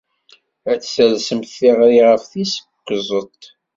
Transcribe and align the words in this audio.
Ad 0.71 0.77
d-talsemt 0.81 1.51
tiɣri 1.57 1.99
ɣef 2.09 2.23
tis 2.31 2.53
kuẓet. 2.85 3.41